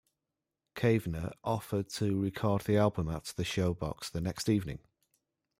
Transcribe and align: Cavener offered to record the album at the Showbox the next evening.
Cavener 0.73 1.31
offered 1.43 1.87
to 1.89 2.19
record 2.19 2.63
the 2.63 2.75
album 2.75 3.07
at 3.07 3.25
the 3.37 3.43
Showbox 3.43 4.09
the 4.09 4.19
next 4.19 4.49
evening. 4.49 4.79